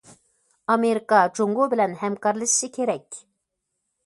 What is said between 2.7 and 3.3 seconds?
كېرەك.